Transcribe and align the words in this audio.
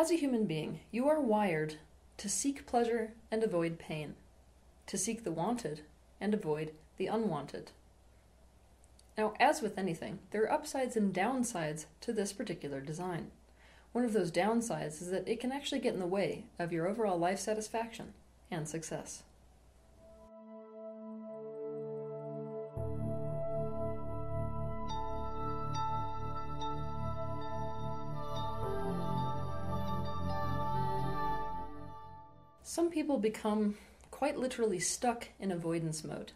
As 0.00 0.10
a 0.10 0.16
human 0.16 0.46
being, 0.46 0.80
you 0.90 1.10
are 1.10 1.20
wired 1.20 1.74
to 2.16 2.30
seek 2.30 2.64
pleasure 2.64 3.12
and 3.30 3.44
avoid 3.44 3.78
pain, 3.78 4.14
to 4.86 4.96
seek 4.96 5.24
the 5.24 5.30
wanted 5.30 5.82
and 6.18 6.32
avoid 6.32 6.72
the 6.96 7.06
unwanted. 7.06 7.72
Now, 9.18 9.34
as 9.38 9.60
with 9.60 9.76
anything, 9.76 10.20
there 10.30 10.44
are 10.44 10.52
upsides 10.52 10.96
and 10.96 11.12
downsides 11.12 11.84
to 12.00 12.14
this 12.14 12.32
particular 12.32 12.80
design. 12.80 13.30
One 13.92 14.06
of 14.06 14.14
those 14.14 14.32
downsides 14.32 15.02
is 15.02 15.10
that 15.10 15.28
it 15.28 15.38
can 15.38 15.52
actually 15.52 15.82
get 15.82 15.92
in 15.92 16.00
the 16.00 16.06
way 16.06 16.46
of 16.58 16.72
your 16.72 16.88
overall 16.88 17.18
life 17.18 17.38
satisfaction 17.38 18.14
and 18.50 18.66
success. 18.66 19.22
People 33.00 33.16
become 33.16 33.76
quite 34.10 34.36
literally 34.36 34.78
stuck 34.78 35.28
in 35.38 35.50
avoidance 35.50 36.04
mode. 36.04 36.32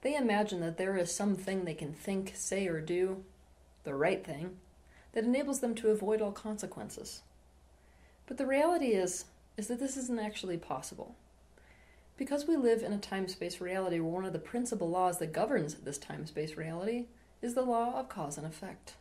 They 0.00 0.16
imagine 0.16 0.60
that 0.60 0.78
there 0.78 0.96
is 0.96 1.14
something 1.14 1.66
they 1.66 1.74
can 1.74 1.92
think, 1.92 2.32
say, 2.34 2.66
or 2.66 2.80
do, 2.80 3.24
the 3.84 3.92
right 3.92 4.24
thing, 4.24 4.56
that 5.12 5.24
enables 5.24 5.60
them 5.60 5.74
to 5.74 5.90
avoid 5.90 6.22
all 6.22 6.32
consequences. 6.32 7.20
But 8.26 8.38
the 8.38 8.46
reality 8.46 8.92
is 8.92 9.26
is 9.58 9.66
that 9.66 9.80
this 9.80 9.98
isn't 9.98 10.18
actually 10.18 10.56
possible. 10.56 11.14
Because 12.16 12.46
we 12.46 12.56
live 12.56 12.82
in 12.82 12.94
a 12.94 12.98
time-space 12.98 13.60
reality 13.60 14.00
where 14.00 14.10
one 14.10 14.24
of 14.24 14.32
the 14.32 14.38
principal 14.38 14.88
laws 14.88 15.18
that 15.18 15.34
governs 15.34 15.74
this 15.74 15.98
time-space 15.98 16.56
reality 16.56 17.04
is 17.42 17.52
the 17.52 17.60
law 17.60 18.00
of 18.00 18.08
cause 18.08 18.38
and 18.38 18.46
effect. 18.46 18.94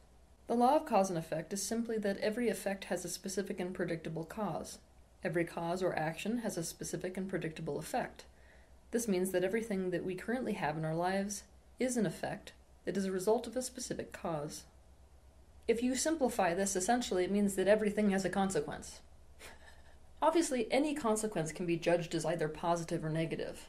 The 0.48 0.56
law 0.56 0.76
of 0.76 0.86
cause 0.86 1.10
and 1.10 1.18
effect 1.18 1.54
is 1.54 1.64
simply 1.64 1.98
that 2.00 2.18
every 2.18 2.50
effect 2.50 2.84
has 2.86 3.06
a 3.06 3.10
specific 3.10 3.62
and 3.62 3.74
predictable 3.74 4.26
cause. 4.26 4.80
Every 5.24 5.46
cause 5.46 5.82
or 5.82 5.98
action 5.98 6.40
has 6.40 6.58
a 6.58 6.64
specific 6.64 7.18
and 7.18 7.28
predictable 7.28 7.80
effect. 7.80 8.26
This 8.92 9.08
means 9.08 9.32
that 9.32 9.44
everything 9.44 9.90
that 9.90 10.06
we 10.06 10.16
currently 10.16 10.54
have 10.54 10.78
in 10.78 10.86
our 10.86 10.96
lives 10.96 11.44
is 11.80 11.98
an 11.98 12.06
effect 12.06 12.54
that 12.86 12.96
is 12.96 13.06
a 13.06 13.12
result 13.12 13.48
of 13.48 13.58
a 13.58 13.62
specific 13.62 14.14
cause. 14.14 14.64
If 15.68 15.84
you 15.84 15.96
simplify 15.96 16.54
this, 16.54 16.76
essentially 16.76 17.26
it 17.26 17.32
means 17.32 17.56
that 17.56 17.68
everything 17.68 18.12
has 18.12 18.24
a 18.24 18.30
consequence. 18.30 19.02
Obviously, 20.22 20.72
any 20.72 20.96
consequence 20.96 21.52
can 21.52 21.66
be 21.66 21.76
judged 21.76 22.16
as 22.16 22.26
either 22.26 22.48
positive 22.48 23.04
or 23.04 23.10
negative. 23.10 23.68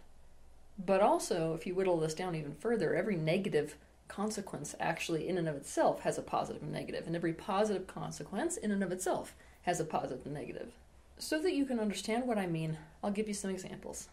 But 0.78 1.00
also, 1.00 1.54
if 1.54 1.66
you 1.66 1.74
whittle 1.74 1.98
this 1.98 2.14
down 2.14 2.36
even 2.36 2.54
further, 2.54 2.94
every 2.94 3.16
negative 3.16 3.74
consequence 4.06 4.76
actually, 4.78 5.28
in 5.28 5.36
and 5.36 5.48
of 5.48 5.56
itself, 5.56 6.02
has 6.02 6.18
a 6.18 6.22
positive 6.22 6.62
and 6.62 6.72
negative, 6.72 7.06
and 7.06 7.16
every 7.16 7.32
positive 7.32 7.88
consequence, 7.88 8.56
in 8.56 8.70
and 8.70 8.84
of 8.84 8.92
itself, 8.92 9.34
has 9.62 9.80
a 9.80 9.84
positive 9.84 10.24
and 10.24 10.34
negative. 10.34 10.72
So 11.20 11.40
that 11.42 11.54
you 11.54 11.64
can 11.64 11.80
understand 11.80 12.26
what 12.26 12.38
I 12.38 12.46
mean, 12.46 12.78
I'll 13.02 13.10
give 13.10 13.26
you 13.26 13.34
some 13.34 13.50
examples. 13.50 14.08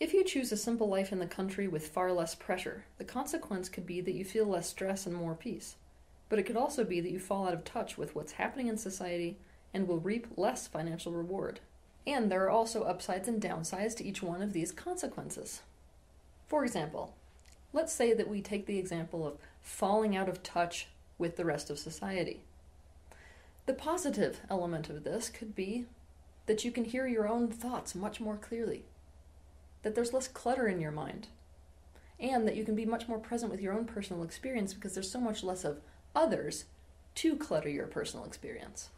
If 0.00 0.12
you 0.12 0.24
choose 0.24 0.50
a 0.50 0.56
simple 0.56 0.88
life 0.88 1.12
in 1.12 1.20
the 1.20 1.26
country 1.26 1.68
with 1.68 1.88
far 1.88 2.12
less 2.12 2.34
pressure, 2.34 2.84
the 2.98 3.04
consequence 3.04 3.68
could 3.68 3.86
be 3.86 4.00
that 4.00 4.14
you 4.14 4.24
feel 4.24 4.44
less 4.44 4.68
stress 4.68 5.06
and 5.06 5.14
more 5.14 5.36
peace. 5.36 5.76
But 6.28 6.40
it 6.40 6.42
could 6.42 6.56
also 6.56 6.84
be 6.84 7.00
that 7.00 7.12
you 7.12 7.20
fall 7.20 7.46
out 7.46 7.54
of 7.54 7.64
touch 7.64 7.96
with 7.96 8.16
what's 8.16 8.32
happening 8.32 8.66
in 8.66 8.76
society 8.76 9.38
and 9.72 9.86
will 9.86 10.00
reap 10.00 10.26
less 10.36 10.66
financial 10.66 11.12
reward. 11.12 11.60
And 12.06 12.30
there 12.30 12.44
are 12.44 12.50
also 12.50 12.82
upsides 12.82 13.28
and 13.28 13.40
downsides 13.40 13.96
to 13.96 14.04
each 14.04 14.20
one 14.20 14.42
of 14.42 14.52
these 14.52 14.72
consequences. 14.72 15.62
For 16.48 16.64
example, 16.64 17.14
let's 17.72 17.92
say 17.92 18.12
that 18.12 18.28
we 18.28 18.42
take 18.42 18.66
the 18.66 18.78
example 18.78 19.26
of 19.26 19.38
falling 19.62 20.16
out 20.16 20.28
of 20.28 20.42
touch 20.42 20.88
with 21.18 21.36
the 21.36 21.44
rest 21.44 21.70
of 21.70 21.78
society. 21.78 22.42
The 23.66 23.74
positive 23.74 24.40
element 24.50 24.90
of 24.90 25.04
this 25.04 25.28
could 25.28 25.54
be 25.54 25.86
that 26.46 26.64
you 26.64 26.70
can 26.70 26.84
hear 26.84 27.06
your 27.06 27.28
own 27.28 27.48
thoughts 27.48 27.94
much 27.94 28.20
more 28.20 28.36
clearly, 28.36 28.84
that 29.82 29.94
there's 29.94 30.12
less 30.12 30.28
clutter 30.28 30.66
in 30.66 30.80
your 30.80 30.92
mind, 30.92 31.28
and 32.18 32.46
that 32.46 32.56
you 32.56 32.64
can 32.64 32.74
be 32.74 32.86
much 32.86 33.08
more 33.08 33.18
present 33.18 33.50
with 33.50 33.60
your 33.60 33.74
own 33.74 33.84
personal 33.84 34.22
experience 34.22 34.72
because 34.72 34.94
there's 34.94 35.10
so 35.10 35.20
much 35.20 35.42
less 35.42 35.64
of 35.64 35.80
others 36.14 36.64
to 37.14 37.36
clutter 37.36 37.68
your 37.68 37.86
personal 37.86 38.24
experience. 38.24 38.90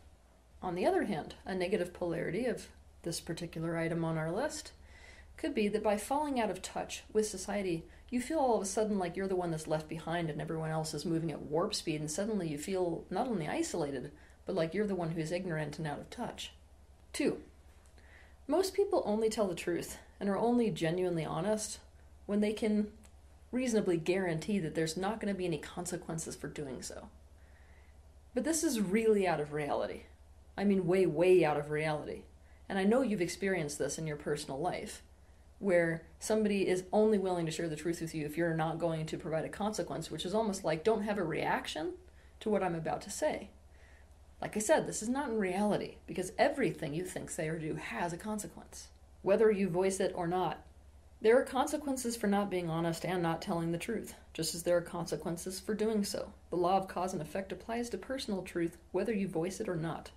On 0.62 0.75
the 0.75 0.87
other 0.87 1.05
hand, 1.05 1.34
a 1.47 1.55
negative 1.55 1.93
polarity 1.93 2.47
of 2.47 2.69
this 3.03 3.21
particular 3.21 3.77
item 3.77 4.05
on 4.05 4.19
our 4.19 4.31
list 4.31 4.73
could 5.37 5.55
be 5.55 5.69
that 5.69 5.84
by 5.84 5.97
falling 5.97 6.41
out 6.41 6.50
of 6.50 6.61
touch 6.61 7.05
with 7.12 7.27
society, 7.27 7.84
you 8.11 8.21
feel 8.21 8.39
all 8.39 8.56
of 8.56 8.62
a 8.62 8.67
sudden 8.67 8.99
like 8.99 9.17
you're 9.17 9.28
the 9.28 9.37
one 9.37 9.50
that's 9.50 9.69
left 9.69 9.89
behind 9.89 10.31
and 10.31 10.41
everyone 10.41 10.71
else 10.71 10.94
is 10.94 11.05
moving 11.05 11.31
at 11.31 11.43
warp 11.43 11.75
speed, 11.75 12.00
and 12.00 12.11
suddenly 12.11 12.49
you 12.49 12.59
feel 12.59 13.05
not 13.09 13.28
only 13.28 13.47
isolated, 13.47 14.11
but 14.47 14.56
like 14.56 14.75
you're 14.75 14.87
the 14.87 14.94
one 14.94 15.11
who's 15.11 15.31
ignorant 15.31 15.78
and 15.78 15.87
out 15.87 16.00
of 16.00 16.11
touch. 16.11 16.53
Two, 17.13 17.39
most 18.47 18.75
people 18.75 19.03
only 19.05 19.29
tell 19.29 19.49
the 19.49 19.55
truth 19.55 19.99
and 20.21 20.29
are 20.29 20.39
only 20.39 20.71
genuinely 20.71 21.25
honest 21.25 21.79
when 22.27 22.41
they 22.41 22.53
can 22.53 22.89
reasonably 23.51 23.97
guarantee 23.97 24.59
that 24.59 24.75
there's 24.75 24.97
not 24.97 25.21
going 25.21 25.33
to 25.33 25.39
be 25.39 25.47
any 25.47 25.59
consequences 25.59 26.37
for 26.37 26.49
doing 26.49 26.83
so. 26.83 27.09
But 28.35 28.45
this 28.45 28.63
is 28.63 28.81
really 28.81 29.27
out 29.27 29.41
of 29.41 29.53
reality. 29.53 30.03
I 30.57 30.65
mean, 30.65 30.87
way, 30.87 31.07
way 31.07 31.45
out 31.45 31.57
of 31.57 31.71
reality. 31.71 32.23
And 32.69 32.79
I 32.79 32.85
know 32.85 33.03
you've 33.03 33.23
experienced 33.23 33.79
this 33.79 33.99
in 33.99 34.07
your 34.07 34.17
personal 34.17 34.61
life, 34.61 35.03
where 35.59 36.03
somebody 36.21 36.69
is 36.69 36.85
only 36.93 37.19
willing 37.19 37.47
to 37.47 37.53
share 37.53 37.69
the 37.69 37.77
truth 37.77 38.01
with 38.01 38.15
you 38.15 38.27
if 38.27 38.37
you're 38.37 38.55
not 38.55 38.79
going 38.79 39.07
to 39.07 39.17
provide 39.17 39.45
a 39.45 39.49
consequence, 39.49 40.11
which 40.11 40.25
is 40.25 40.35
almost 40.35 40.65
like 40.65 40.85
don't 40.85 41.03
have 41.03 41.19
a 41.19 41.25
reaction 41.25 41.95
to 42.41 42.51
what 42.51 42.63
I'm 42.63 42.75
about 42.75 43.01
to 43.03 43.11
say. 43.11 43.51
Like 44.41 44.56
I 44.56 44.60
said, 44.60 44.87
this 44.87 45.03
is 45.03 45.09
not 45.09 45.31
in 45.31 45.38
reality, 45.38 45.97
because 46.06 46.32
everything 46.38 46.94
you 46.94 47.04
think, 47.04 47.28
say, 47.28 47.49
or 47.49 47.59
do 47.59 47.75
has 47.75 48.12
a 48.12 48.16
consequence, 48.16 48.88
whether 49.22 49.50
you 49.50 49.69
voice 49.69 49.99
it 49.99 50.12
or 50.15 50.28
not. 50.28 50.65
There 51.21 51.37
are 51.37 51.44
consequences 51.44 52.16
for 52.16 52.28
not 52.28 52.49
being 52.49 52.71
honest 52.71 53.04
and 53.04 53.21
not 53.21 53.43
telling 53.43 53.72
the 53.72 53.78
truth, 53.78 54.15
just 54.32 54.54
as 54.54 54.62
there 54.62 54.76
are 54.76 54.82
consequences 54.82 55.59
for 55.59 55.75
doing 55.75 56.04
so. 56.04 56.32
The 56.50 56.56
law 56.56 56.76
of 56.76 56.87
cause 56.87 57.12
and 57.12 57.21
effect 57.21 57.50
applies 57.50 57.91
to 57.91 57.99
personal 57.99 58.43
truth, 58.43 58.78
whether 58.93 59.12
you 59.12 59.26
voice 59.26 59.59
it 59.59 59.69
or 59.69 59.75
not. 59.75 60.12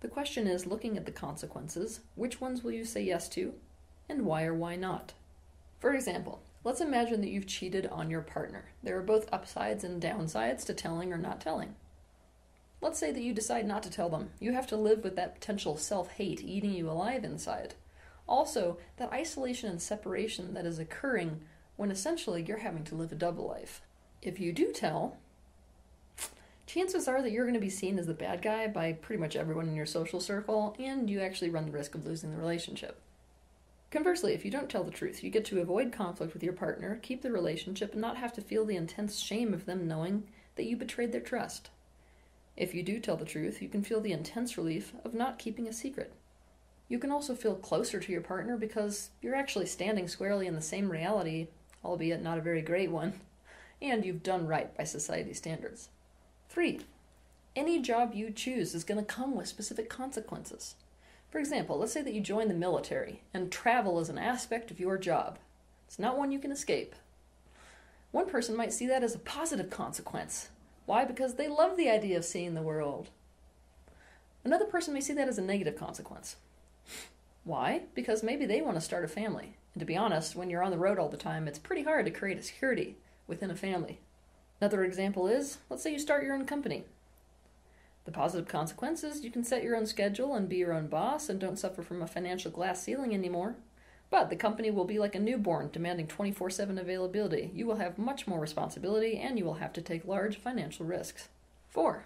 The 0.00 0.08
question 0.08 0.46
is, 0.46 0.64
looking 0.64 0.96
at 0.96 1.04
the 1.04 1.12
consequences, 1.12 2.00
which 2.14 2.40
ones 2.40 2.64
will 2.64 2.72
you 2.72 2.86
say 2.86 3.02
yes 3.02 3.28
to, 3.30 3.52
and 4.08 4.24
why 4.24 4.44
or 4.44 4.54
why 4.54 4.76
not? 4.76 5.12
For 5.78 5.92
example, 5.92 6.40
let's 6.64 6.80
imagine 6.80 7.20
that 7.20 7.28
you've 7.28 7.46
cheated 7.46 7.86
on 7.88 8.08
your 8.08 8.22
partner. 8.22 8.70
There 8.82 8.96
are 8.96 9.02
both 9.02 9.28
upsides 9.30 9.84
and 9.84 10.02
downsides 10.02 10.64
to 10.64 10.72
telling 10.72 11.12
or 11.12 11.18
not 11.18 11.42
telling. 11.42 11.74
Let's 12.80 12.98
say 12.98 13.12
that 13.12 13.22
you 13.22 13.34
decide 13.34 13.66
not 13.66 13.82
to 13.82 13.90
tell 13.90 14.08
them. 14.08 14.30
You 14.40 14.52
have 14.52 14.66
to 14.68 14.76
live 14.76 15.04
with 15.04 15.16
that 15.16 15.34
potential 15.34 15.76
self 15.76 16.12
hate 16.12 16.42
eating 16.42 16.72
you 16.72 16.88
alive 16.88 17.24
inside. 17.24 17.74
Also, 18.26 18.78
that 18.96 19.12
isolation 19.12 19.68
and 19.68 19.82
separation 19.82 20.54
that 20.54 20.64
is 20.64 20.78
occurring 20.78 21.40
when 21.76 21.90
essentially 21.90 22.42
you're 22.42 22.58
having 22.58 22.84
to 22.84 22.94
live 22.94 23.12
a 23.12 23.16
double 23.16 23.46
life. 23.46 23.82
If 24.22 24.38
you 24.38 24.52
do 24.52 24.72
tell, 24.72 25.16
chances 26.66 27.08
are 27.08 27.20
that 27.22 27.32
you're 27.32 27.44
going 27.44 27.54
to 27.54 27.60
be 27.60 27.68
seen 27.68 27.98
as 27.98 28.06
the 28.06 28.14
bad 28.14 28.40
guy 28.40 28.66
by 28.66 28.92
pretty 28.92 29.20
much 29.20 29.34
everyone 29.34 29.68
in 29.68 29.74
your 29.74 29.86
social 29.86 30.20
circle, 30.20 30.76
and 30.78 31.10
you 31.10 31.20
actually 31.20 31.50
run 31.50 31.66
the 31.66 31.72
risk 31.72 31.94
of 31.94 32.06
losing 32.06 32.30
the 32.30 32.36
relationship. 32.36 33.00
Conversely, 33.90 34.34
if 34.34 34.44
you 34.44 34.50
don't 34.50 34.70
tell 34.70 34.84
the 34.84 34.90
truth, 34.90 35.24
you 35.24 35.30
get 35.30 35.44
to 35.46 35.60
avoid 35.60 35.90
conflict 35.90 36.32
with 36.32 36.44
your 36.44 36.52
partner, 36.52 37.00
keep 37.02 37.22
the 37.22 37.32
relationship, 37.32 37.92
and 37.92 38.00
not 38.00 38.18
have 38.18 38.32
to 38.34 38.40
feel 38.40 38.64
the 38.64 38.76
intense 38.76 39.18
shame 39.18 39.52
of 39.52 39.66
them 39.66 39.88
knowing 39.88 40.22
that 40.54 40.66
you 40.66 40.76
betrayed 40.76 41.10
their 41.10 41.20
trust. 41.20 41.70
If 42.60 42.74
you 42.74 42.82
do 42.82 43.00
tell 43.00 43.16
the 43.16 43.24
truth, 43.24 43.62
you 43.62 43.70
can 43.70 43.82
feel 43.82 44.02
the 44.02 44.12
intense 44.12 44.58
relief 44.58 44.92
of 45.02 45.14
not 45.14 45.38
keeping 45.38 45.66
a 45.66 45.72
secret. 45.72 46.12
You 46.88 46.98
can 46.98 47.10
also 47.10 47.34
feel 47.34 47.54
closer 47.54 47.98
to 47.98 48.12
your 48.12 48.20
partner 48.20 48.58
because 48.58 49.08
you're 49.22 49.34
actually 49.34 49.64
standing 49.64 50.06
squarely 50.08 50.46
in 50.46 50.54
the 50.54 50.60
same 50.60 50.92
reality, 50.92 51.46
albeit 51.82 52.22
not 52.22 52.36
a 52.36 52.42
very 52.42 52.60
great 52.60 52.90
one, 52.90 53.14
and 53.80 54.04
you've 54.04 54.22
done 54.22 54.46
right 54.46 54.76
by 54.76 54.84
society 54.84 55.32
standards. 55.32 55.88
Three, 56.50 56.80
any 57.56 57.80
job 57.80 58.12
you 58.12 58.30
choose 58.30 58.74
is 58.74 58.84
going 58.84 59.00
to 59.00 59.06
come 59.10 59.34
with 59.34 59.48
specific 59.48 59.88
consequences. 59.88 60.74
For 61.30 61.38
example, 61.38 61.78
let's 61.78 61.94
say 61.94 62.02
that 62.02 62.12
you 62.12 62.20
join 62.20 62.48
the 62.48 62.54
military 62.54 63.22
and 63.32 63.50
travel 63.50 63.98
is 64.00 64.10
an 64.10 64.18
aspect 64.18 64.70
of 64.70 64.78
your 64.78 64.98
job. 64.98 65.38
It's 65.86 65.98
not 65.98 66.18
one 66.18 66.30
you 66.30 66.38
can 66.38 66.52
escape. 66.52 66.94
One 68.10 68.28
person 68.28 68.54
might 68.54 68.74
see 68.74 68.86
that 68.86 69.02
as 69.02 69.14
a 69.14 69.18
positive 69.18 69.70
consequence. 69.70 70.50
Why? 70.90 71.04
Because 71.04 71.34
they 71.34 71.46
love 71.46 71.76
the 71.76 71.88
idea 71.88 72.16
of 72.16 72.24
seeing 72.24 72.54
the 72.54 72.62
world. 72.62 73.10
Another 74.42 74.64
person 74.64 74.92
may 74.92 75.00
see 75.00 75.12
that 75.12 75.28
as 75.28 75.38
a 75.38 75.40
negative 75.40 75.76
consequence. 75.76 76.34
Why? 77.44 77.82
Because 77.94 78.24
maybe 78.24 78.44
they 78.44 78.60
want 78.60 78.74
to 78.74 78.80
start 78.80 79.04
a 79.04 79.06
family. 79.06 79.54
And 79.72 79.78
to 79.78 79.86
be 79.86 79.96
honest, 79.96 80.34
when 80.34 80.50
you're 80.50 80.64
on 80.64 80.72
the 80.72 80.78
road 80.78 80.98
all 80.98 81.08
the 81.08 81.16
time, 81.16 81.46
it's 81.46 81.60
pretty 81.60 81.84
hard 81.84 82.06
to 82.06 82.10
create 82.10 82.38
a 82.38 82.42
security 82.42 82.96
within 83.28 83.52
a 83.52 83.54
family. 83.54 84.00
Another 84.60 84.82
example 84.82 85.28
is 85.28 85.58
let's 85.70 85.84
say 85.84 85.92
you 85.92 85.98
start 86.00 86.24
your 86.24 86.34
own 86.34 86.44
company. 86.44 86.82
The 88.04 88.10
positive 88.10 88.48
consequences 88.48 89.22
you 89.22 89.30
can 89.30 89.44
set 89.44 89.62
your 89.62 89.76
own 89.76 89.86
schedule 89.86 90.34
and 90.34 90.48
be 90.48 90.56
your 90.56 90.72
own 90.72 90.88
boss 90.88 91.28
and 91.28 91.38
don't 91.38 91.56
suffer 91.56 91.82
from 91.82 92.02
a 92.02 92.08
financial 92.08 92.50
glass 92.50 92.82
ceiling 92.82 93.14
anymore. 93.14 93.54
But 94.10 94.28
the 94.28 94.36
company 94.36 94.70
will 94.72 94.84
be 94.84 94.98
like 94.98 95.14
a 95.14 95.20
newborn, 95.20 95.70
demanding 95.72 96.08
24 96.08 96.50
7 96.50 96.78
availability. 96.78 97.50
You 97.54 97.66
will 97.66 97.76
have 97.76 97.96
much 97.96 98.26
more 98.26 98.40
responsibility 98.40 99.16
and 99.16 99.38
you 99.38 99.44
will 99.44 99.54
have 99.54 99.72
to 99.74 99.82
take 99.82 100.04
large 100.04 100.36
financial 100.36 100.84
risks. 100.84 101.28
4. 101.68 102.04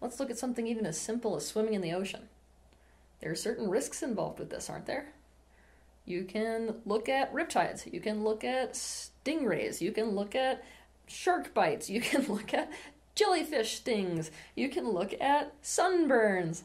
Let's 0.00 0.18
look 0.18 0.30
at 0.30 0.38
something 0.38 0.66
even 0.66 0.86
as 0.86 0.98
simple 0.98 1.36
as 1.36 1.46
swimming 1.46 1.74
in 1.74 1.82
the 1.82 1.92
ocean. 1.92 2.28
There 3.20 3.30
are 3.30 3.36
certain 3.36 3.68
risks 3.68 4.02
involved 4.02 4.38
with 4.38 4.48
this, 4.48 4.70
aren't 4.70 4.86
there? 4.86 5.12
You 6.06 6.24
can 6.24 6.76
look 6.86 7.08
at 7.08 7.32
riptides, 7.34 7.92
you 7.92 8.00
can 8.00 8.24
look 8.24 8.42
at 8.42 8.72
stingrays, 8.72 9.82
you 9.82 9.92
can 9.92 10.10
look 10.16 10.34
at 10.34 10.64
shark 11.06 11.52
bites, 11.52 11.90
you 11.90 12.00
can 12.00 12.26
look 12.28 12.54
at 12.54 12.72
jellyfish 13.14 13.76
stings, 13.76 14.30
you 14.54 14.70
can 14.70 14.88
look 14.88 15.12
at 15.20 15.60
sunburns. 15.62 16.62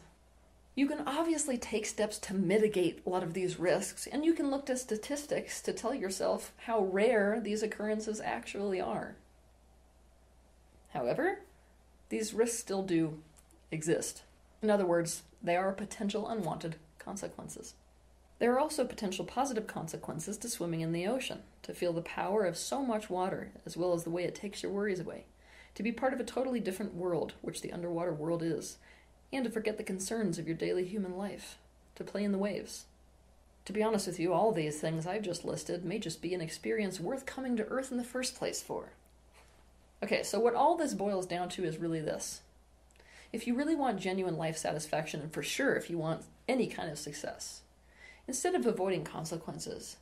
You 0.75 0.87
can 0.87 1.07
obviously 1.07 1.57
take 1.57 1.85
steps 1.85 2.19
to 2.19 2.33
mitigate 2.33 3.01
a 3.05 3.09
lot 3.09 3.23
of 3.23 3.33
these 3.33 3.57
risks, 3.57 4.07
and 4.07 4.25
you 4.25 4.33
can 4.33 4.51
look 4.51 4.65
to 4.65 4.75
statistics 4.75 5.61
to 5.61 5.71
tell 5.71 5.95
yourself 5.95 6.51
how 6.57 6.83
rare 6.83 7.39
these 7.41 7.63
occurrences 7.63 8.19
actually 8.19 8.81
are. 8.81 9.15
However, 10.89 11.39
these 12.09 12.33
risks 12.33 12.59
still 12.59 12.83
do 12.83 13.19
exist. 13.71 14.23
In 14.61 14.69
other 14.69 14.85
words, 14.85 15.23
they 15.41 15.55
are 15.55 15.71
potential 15.71 16.27
unwanted 16.27 16.75
consequences. 16.99 17.75
There 18.39 18.53
are 18.53 18.59
also 18.59 18.83
potential 18.83 19.23
positive 19.23 19.67
consequences 19.67 20.37
to 20.39 20.49
swimming 20.49 20.81
in 20.81 20.91
the 20.91 21.07
ocean, 21.07 21.43
to 21.63 21.73
feel 21.73 21.93
the 21.93 22.01
power 22.01 22.43
of 22.43 22.57
so 22.57 22.83
much 22.83 23.09
water, 23.09 23.51
as 23.65 23.77
well 23.77 23.93
as 23.93 24.03
the 24.03 24.09
way 24.09 24.25
it 24.25 24.35
takes 24.35 24.61
your 24.61 24.73
worries 24.73 24.99
away, 24.99 25.23
to 25.75 25.83
be 25.83 25.93
part 25.93 26.11
of 26.11 26.19
a 26.19 26.25
totally 26.25 26.59
different 26.59 26.95
world, 26.95 27.33
which 27.41 27.61
the 27.61 27.71
underwater 27.71 28.13
world 28.13 28.43
is, 28.43 28.77
and 29.31 29.43
to 29.43 29.51
forget 29.51 29.77
the 29.77 29.83
concerns 29.83 30.37
of 30.37 30.47
your 30.47 30.55
daily 30.55 30.85
human 30.85 31.17
life, 31.17 31.57
to 31.95 32.03
play 32.03 32.23
in 32.23 32.31
the 32.31 32.37
waves. 32.37 32.85
To 33.65 33.73
be 33.73 33.81
honest 33.81 34.05
with 34.05 34.19
you, 34.19 34.31
all 34.31 34.51
these 34.51 34.79
things 34.79 35.07
I've 35.07 35.23
just 35.23 35.43
listed 35.43 35.83
may 35.83 35.97
just 35.97 36.21
be 36.21 36.33
an 36.33 36.41
experience 36.41 36.99
worth 36.99 37.25
coming 37.25 37.57
to 37.57 37.65
Earth 37.65 37.91
in 37.91 37.97
the 37.97 38.03
first 38.03 38.35
place 38.35 38.61
for. 38.61 38.91
Okay, 40.03 40.21
so 40.23 40.39
what 40.39 40.53
all 40.53 40.77
this 40.77 40.93
boils 40.93 41.25
down 41.25 41.49
to 41.49 41.63
is 41.63 41.77
really 41.77 42.01
this. 42.01 42.41
If 43.33 43.47
you 43.47 43.55
really 43.55 43.75
want 43.75 43.99
genuine 43.99 44.37
life 44.37 44.55
satisfaction, 44.55 45.21
and 45.21 45.33
for 45.33 45.41
sure 45.41 45.75
if 45.75 45.89
you 45.89 45.97
want 45.97 46.25
any 46.47 46.67
kind 46.67 46.91
of 46.91 46.99
success, 46.99 47.61
instead 48.27 48.53
of 48.53 48.65
avoiding 48.65 49.03
consequences, 49.03 49.97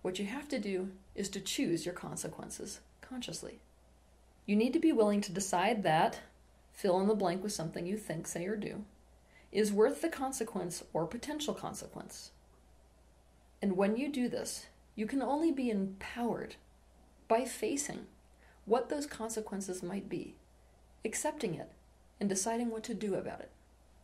what 0.00 0.18
you 0.18 0.24
have 0.26 0.48
to 0.48 0.58
do 0.58 0.90
is 1.14 1.28
to 1.28 1.40
choose 1.40 1.84
your 1.84 1.94
consequences 1.94 2.80
consciously. 3.02 3.60
You 4.46 4.56
need 4.56 4.72
to 4.72 4.80
be 4.80 4.90
willing 4.90 5.20
to 5.20 5.32
decide 5.32 5.82
that, 5.82 6.20
fill 6.72 7.00
in 7.00 7.08
the 7.08 7.14
blank 7.14 7.42
with 7.42 7.52
something 7.52 7.86
you 7.86 7.96
think, 7.96 8.26
say, 8.26 8.46
or 8.46 8.56
do, 8.56 8.84
is 9.52 9.72
worth 9.72 10.00
the 10.00 10.08
consequence 10.08 10.82
or 10.92 11.06
potential 11.06 11.54
consequence. 11.54 12.30
And 13.60 13.76
when 13.76 13.96
you 13.96 14.10
do 14.10 14.28
this, 14.28 14.66
you 14.96 15.06
can 15.06 15.22
only 15.22 15.52
be 15.52 15.70
empowered 15.70 16.56
by 17.28 17.44
facing 17.44 18.06
what 18.64 18.88
those 18.88 19.06
consequences 19.06 19.82
might 19.82 20.08
be, 20.08 20.34
accepting 21.04 21.54
it, 21.54 21.70
and 22.18 22.28
deciding 22.28 22.70
what 22.70 22.82
to 22.84 22.94
do 22.94 23.14
about 23.14 23.40
it. 23.40 23.50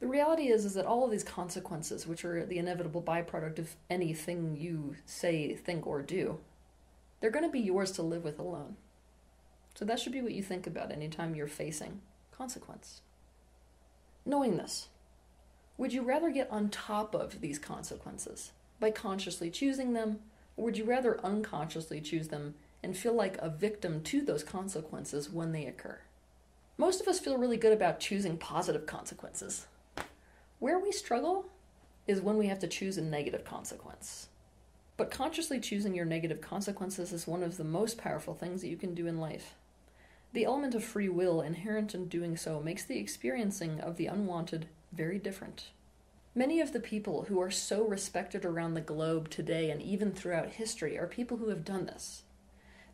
The 0.01 0.07
reality 0.07 0.49
is 0.49 0.65
is 0.65 0.75
that 0.75 0.87
all 0.87 1.05
of 1.05 1.11
these 1.11 1.25
consequences, 1.25 2.07
which 2.07 2.25
are 2.25 2.47
the 2.47 2.59
inevitable 2.59 3.03
byproduct 3.03 3.59
of 3.59 3.75
anything 3.91 4.57
you 4.57 4.97
say, 5.07 5.55
think, 5.55 5.87
or 5.87 6.03
do, 6.03 6.39
they're 7.21 7.31
going 7.31 7.45
to 7.45 7.51
be 7.51 7.59
yours 7.59 7.91
to 7.93 8.03
live 8.03 8.23
with 8.23 8.39
alone. 8.39 8.77
So 9.75 9.85
that 9.85 9.99
should 9.99 10.13
be 10.13 10.23
what 10.23 10.33
you 10.33 10.43
think 10.43 10.67
about 10.67 10.93
anytime 10.93 11.35
you're 11.35 11.49
facing 11.49 12.01
consequence. 12.39 13.03
Knowing 14.25 14.57
this, 14.57 14.89
would 15.77 15.93
you 15.93 16.03
rather 16.03 16.31
get 16.31 16.51
on 16.51 16.71
top 16.71 17.15
of 17.15 17.41
these 17.41 17.59
consequences 17.59 18.53
by 18.81 18.91
consciously 18.91 19.51
choosing 19.51 19.93
them, 19.93 20.21
or 20.57 20.65
would 20.65 20.79
you 20.79 20.85
rather 20.85 21.21
unconsciously 21.25 22.01
choose 22.01 22.29
them 22.29 22.55
and 22.83 22.97
feel 22.97 23.13
like 23.13 23.37
a 23.39 23.51
victim 23.51 24.03
to 24.03 24.23
those 24.23 24.45
consequences 24.45 25.31
when 25.31 25.53
they 25.53 25.67
occur. 25.67 25.99
Most 26.77 27.01
of 27.01 27.09
us 27.09 27.19
feel 27.19 27.37
really 27.37 27.57
good 27.57 27.73
about 27.73 28.01
choosing 28.01 28.37
positive 28.37 28.87
consequences. 28.87 29.67
Where 30.61 30.79
we 30.79 30.93
struggle 30.93 31.47
is 32.07 32.21
when 32.21 32.39
we 32.39 32.47
have 32.47 32.61
to 32.61 32.69
choose 32.69 32.97
a 32.97 33.03
negative 33.03 33.45
consequence. 33.45 34.29
But 34.97 35.11
consciously 35.11 35.61
choosing 35.61 35.95
your 35.95 36.05
negative 36.05 36.41
consequences 36.41 37.13
is 37.13 37.27
one 37.27 37.43
of 37.43 37.57
the 37.57 37.65
most 37.65 37.99
powerful 37.99 38.35
things 38.35 38.61
that 38.61 38.69
you 38.69 38.77
can 38.77 38.95
do 38.95 39.07
in 39.07 39.19
life. 39.19 39.55
The 40.33 40.45
element 40.45 40.75
of 40.75 40.85
free 40.85 41.09
will 41.09 41.41
inherent 41.41 41.95
in 41.95 42.09
doing 42.09 42.37
so 42.37 42.61
makes 42.61 42.85
the 42.85 42.99
experiencing 42.99 43.81
of 43.81 43.97
the 43.97 44.07
unwanted 44.07 44.67
very 44.93 45.19
different. 45.19 45.71
Many 46.35 46.61
of 46.61 46.73
the 46.73 46.81
people 46.81 47.25
who 47.25 47.41
are 47.41 47.51
so 47.51 47.85
respected 47.85 48.45
around 48.45 48.75
the 48.75 48.81
globe 48.81 49.31
today 49.31 49.71
and 49.71 49.83
even 49.83 50.13
throughout 50.13 50.51
history 50.51 50.99
are 50.99 51.07
people 51.07 51.39
who 51.39 51.49
have 51.49 51.65
done 51.65 51.87
this 51.87 52.23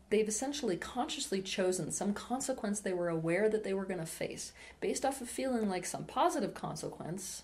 they've 0.09 0.27
essentially 0.27 0.77
consciously 0.77 1.41
chosen 1.41 1.91
some 1.91 2.13
consequence 2.13 2.79
they 2.79 2.93
were 2.93 3.09
aware 3.09 3.49
that 3.49 3.63
they 3.63 3.73
were 3.73 3.85
going 3.85 3.99
to 3.99 4.05
face 4.05 4.53
based 4.79 5.05
off 5.05 5.21
of 5.21 5.29
feeling 5.29 5.67
like 5.69 5.85
some 5.85 6.05
positive 6.05 6.53
consequence 6.53 7.43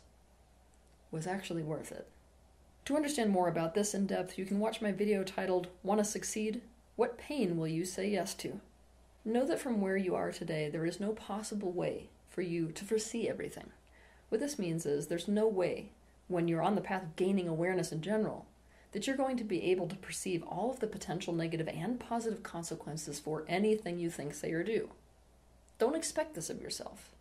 was 1.09 1.27
actually 1.27 1.63
worth 1.63 1.91
it. 1.91 2.07
To 2.85 2.95
understand 2.95 3.29
more 3.31 3.47
about 3.47 3.73
this 3.73 3.93
in 3.93 4.07
depth, 4.07 4.37
you 4.37 4.45
can 4.45 4.59
watch 4.59 4.81
my 4.81 4.91
video 4.91 5.23
titled 5.23 5.67
Wanna 5.83 6.03
Succeed? 6.03 6.61
What 6.95 7.17
Pain 7.17 7.57
Will 7.57 7.67
You 7.67 7.85
Say 7.85 8.09
Yes 8.09 8.33
to? 8.35 8.59
Know 9.23 9.45
that 9.45 9.59
from 9.59 9.81
where 9.81 9.97
you 9.97 10.15
are 10.15 10.31
today, 10.31 10.67
there 10.69 10.85
is 10.85 10.99
no 10.99 11.11
possible 11.11 11.71
way 11.71 12.09
for 12.27 12.41
you 12.41 12.71
to 12.71 12.83
foresee 12.83 13.29
everything. 13.29 13.69
What 14.29 14.41
this 14.41 14.57
means 14.57 14.85
is 14.85 15.07
there's 15.07 15.27
no 15.27 15.47
way, 15.47 15.89
when 16.27 16.47
you're 16.47 16.63
on 16.63 16.73
the 16.73 16.81
path 16.81 17.03
of 17.03 17.15
gaining 17.15 17.47
awareness 17.47 17.91
in 17.91 18.01
general, 18.01 18.47
that 18.93 19.05
you're 19.05 19.15
going 19.15 19.37
to 19.37 19.43
be 19.43 19.63
able 19.65 19.87
to 19.87 19.95
perceive 19.95 20.43
all 20.43 20.71
of 20.71 20.79
the 20.79 20.87
potential 20.87 21.33
negative 21.33 21.67
and 21.67 21.99
positive 21.99 22.41
consequences 22.41 23.19
for 23.19 23.45
anything 23.47 23.99
you 23.99 24.09
think, 24.09 24.33
say, 24.33 24.51
or 24.51 24.63
do. 24.63 24.89
Don't 25.77 25.95
expect 25.95 26.33
this 26.33 26.49
of 26.49 26.61
yourself. 26.61 27.11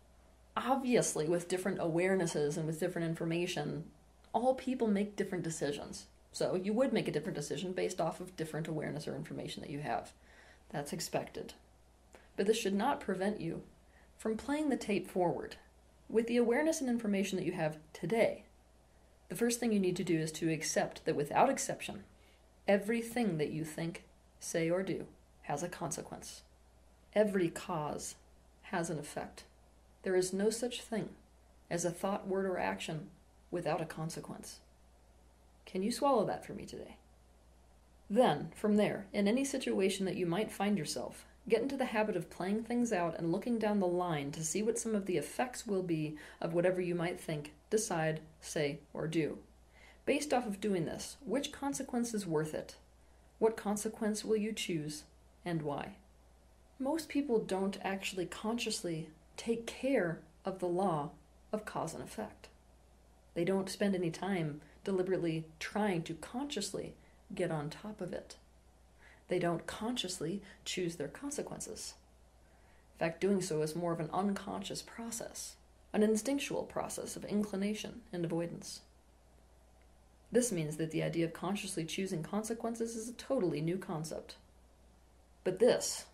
Obviously, 0.57 1.27
with 1.27 1.47
different 1.47 1.79
awarenesses 1.79 2.57
and 2.57 2.65
with 2.65 2.79
different 2.79 3.07
information, 3.07 3.83
all 4.33 4.55
people 4.55 4.87
make 4.87 5.15
different 5.15 5.43
decisions. 5.43 6.05
So 6.31 6.55
you 6.55 6.73
would 6.73 6.93
make 6.93 7.07
a 7.07 7.11
different 7.11 7.35
decision 7.35 7.73
based 7.73 8.01
off 8.01 8.19
of 8.19 8.35
different 8.35 8.67
awareness 8.67 9.07
or 9.07 9.15
information 9.15 9.61
that 9.61 9.69
you 9.69 9.79
have. 9.79 10.13
That's 10.69 10.93
expected. 10.93 11.53
But 12.41 12.47
this 12.47 12.57
should 12.57 12.73
not 12.73 12.99
prevent 12.99 13.39
you 13.39 13.61
from 14.17 14.35
playing 14.35 14.69
the 14.69 14.75
tape 14.75 15.07
forward 15.07 15.57
with 16.09 16.25
the 16.25 16.37
awareness 16.37 16.81
and 16.81 16.89
information 16.89 17.37
that 17.37 17.45
you 17.45 17.51
have 17.51 17.77
today 17.93 18.45
the 19.29 19.35
first 19.35 19.59
thing 19.59 19.71
you 19.71 19.79
need 19.79 19.95
to 19.97 20.03
do 20.03 20.17
is 20.17 20.31
to 20.31 20.51
accept 20.51 21.05
that 21.05 21.15
without 21.15 21.51
exception, 21.51 22.03
everything 22.67 23.37
that 23.37 23.51
you 23.51 23.63
think, 23.63 24.05
say, 24.39 24.71
or 24.71 24.81
do 24.81 25.05
has 25.43 25.61
a 25.61 25.69
consequence. 25.69 26.41
Every 27.13 27.47
cause 27.47 28.15
has 28.63 28.89
an 28.89 28.97
effect. 28.97 29.43
There 30.01 30.15
is 30.15 30.33
no 30.33 30.49
such 30.49 30.81
thing 30.81 31.09
as 31.69 31.85
a 31.85 31.91
thought, 31.91 32.27
word, 32.27 32.47
or 32.47 32.57
action 32.57 33.11
without 33.51 33.81
a 33.81 33.85
consequence. 33.85 34.61
Can 35.67 35.83
you 35.83 35.91
swallow 35.91 36.25
that 36.25 36.43
for 36.43 36.53
me 36.53 36.65
today? 36.65 36.97
Then, 38.09 38.51
from 38.55 38.77
there, 38.77 39.05
in 39.13 39.27
any 39.27 39.45
situation 39.45 40.07
that 40.07 40.17
you 40.17 40.25
might 40.25 40.51
find 40.51 40.75
yourself, 40.75 41.27
Get 41.49 41.61
into 41.61 41.75
the 41.75 41.85
habit 41.85 42.15
of 42.15 42.29
playing 42.29 42.63
things 42.63 42.93
out 42.93 43.17
and 43.17 43.31
looking 43.31 43.57
down 43.57 43.79
the 43.79 43.87
line 43.87 44.31
to 44.31 44.43
see 44.43 44.61
what 44.61 44.77
some 44.77 44.93
of 44.95 45.05
the 45.05 45.17
effects 45.17 45.65
will 45.65 45.83
be 45.83 46.15
of 46.39 46.53
whatever 46.53 46.81
you 46.81 46.95
might 46.95 47.19
think, 47.19 47.53
decide, 47.69 48.21
say, 48.39 48.79
or 48.93 49.07
do. 49.07 49.39
Based 50.05 50.33
off 50.33 50.45
of 50.45 50.61
doing 50.61 50.85
this, 50.85 51.17
which 51.25 51.51
consequence 51.51 52.13
is 52.13 52.27
worth 52.27 52.53
it? 52.53 52.75
What 53.39 53.57
consequence 53.57 54.23
will 54.23 54.37
you 54.37 54.53
choose, 54.53 55.03
and 55.43 55.63
why? 55.63 55.95
Most 56.79 57.09
people 57.09 57.39
don't 57.39 57.77
actually 57.83 58.25
consciously 58.25 59.09
take 59.35 59.65
care 59.65 60.21
of 60.45 60.59
the 60.59 60.67
law 60.67 61.11
of 61.51 61.65
cause 61.65 61.93
and 61.93 62.03
effect. 62.03 62.49
They 63.33 63.43
don't 63.43 63.69
spend 63.69 63.95
any 63.95 64.11
time 64.11 64.61
deliberately 64.83 65.45
trying 65.59 66.03
to 66.03 66.13
consciously 66.13 66.95
get 67.33 67.51
on 67.51 67.69
top 67.69 68.01
of 68.01 68.13
it. 68.13 68.35
They 69.31 69.39
don't 69.39 69.65
consciously 69.65 70.41
choose 70.65 70.97
their 70.97 71.07
consequences. 71.07 71.93
In 72.95 72.99
fact, 72.99 73.21
doing 73.21 73.41
so 73.41 73.61
is 73.61 73.77
more 73.77 73.93
of 73.93 74.01
an 74.01 74.09
unconscious 74.11 74.81
process, 74.81 75.55
an 75.93 76.03
instinctual 76.03 76.63
process 76.63 77.15
of 77.15 77.23
inclination 77.23 78.01
and 78.11 78.25
avoidance. 78.25 78.81
This 80.33 80.51
means 80.51 80.75
that 80.75 80.91
the 80.91 81.01
idea 81.01 81.23
of 81.23 81.31
consciously 81.31 81.85
choosing 81.85 82.23
consequences 82.23 82.97
is 82.97 83.07
a 83.07 83.13
totally 83.13 83.61
new 83.61 83.77
concept. 83.77 84.35
But 85.45 85.59
this, 85.59 86.07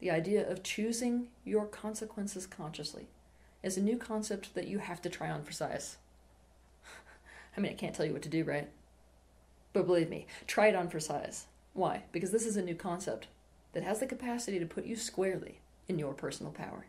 the 0.00 0.10
idea 0.10 0.46
of 0.46 0.62
choosing 0.62 1.28
your 1.46 1.64
consequences 1.64 2.46
consciously, 2.46 3.06
is 3.62 3.78
a 3.78 3.82
new 3.82 3.96
concept 3.96 4.54
that 4.54 4.68
you 4.68 4.80
have 4.80 5.00
to 5.00 5.08
try 5.08 5.30
on 5.30 5.42
for 5.42 5.52
size. 5.52 5.96
I 7.56 7.60
mean, 7.60 7.72
I 7.72 7.76
can't 7.76 7.94
tell 7.94 8.04
you 8.04 8.12
what 8.12 8.20
to 8.20 8.28
do, 8.28 8.44
right? 8.44 8.68
But 9.72 9.86
believe 9.86 10.10
me, 10.10 10.26
try 10.46 10.66
it 10.66 10.76
on 10.76 10.90
for 10.90 11.00
size. 11.00 11.46
Why? 11.74 12.04
Because 12.12 12.30
this 12.30 12.46
is 12.46 12.56
a 12.56 12.62
new 12.62 12.74
concept 12.74 13.28
that 13.72 13.82
has 13.82 14.00
the 14.00 14.06
capacity 14.06 14.58
to 14.58 14.66
put 14.66 14.84
you 14.84 14.96
squarely 14.96 15.60
in 15.88 15.98
your 15.98 16.12
personal 16.12 16.52
power. 16.52 16.86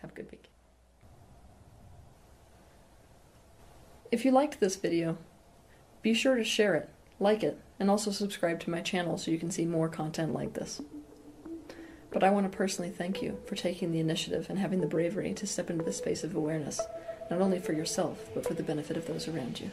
Have 0.00 0.12
a 0.12 0.14
good 0.14 0.30
week. 0.30 0.44
If 4.10 4.24
you 4.24 4.30
liked 4.30 4.58
this 4.58 4.76
video, 4.76 5.18
be 6.02 6.14
sure 6.14 6.36
to 6.36 6.44
share 6.44 6.74
it, 6.74 6.88
like 7.18 7.42
it, 7.42 7.60
and 7.78 7.90
also 7.90 8.10
subscribe 8.10 8.60
to 8.60 8.70
my 8.70 8.80
channel 8.80 9.18
so 9.18 9.30
you 9.30 9.38
can 9.38 9.50
see 9.50 9.64
more 9.64 9.88
content 9.88 10.32
like 10.32 10.54
this. 10.54 10.80
But 12.10 12.24
I 12.24 12.30
want 12.30 12.50
to 12.50 12.56
personally 12.56 12.90
thank 12.90 13.22
you 13.22 13.38
for 13.46 13.54
taking 13.54 13.92
the 13.92 14.00
initiative 14.00 14.46
and 14.48 14.58
having 14.58 14.80
the 14.80 14.86
bravery 14.86 15.32
to 15.34 15.46
step 15.46 15.70
into 15.70 15.84
the 15.84 15.92
space 15.92 16.24
of 16.24 16.34
awareness, 16.34 16.80
not 17.30 17.40
only 17.40 17.60
for 17.60 17.72
yourself, 17.72 18.28
but 18.34 18.44
for 18.44 18.54
the 18.54 18.64
benefit 18.64 18.96
of 18.96 19.06
those 19.06 19.28
around 19.28 19.60
you. 19.60 19.70